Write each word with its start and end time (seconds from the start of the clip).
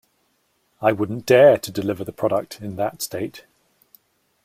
I 0.81 0.93
wouldn't 0.93 1.27
dare 1.27 1.59
to 1.59 1.71
deliver 1.71 2.03
the 2.03 2.11
product 2.11 2.59
in 2.59 2.75
that 2.77 3.03
state. 3.03 3.45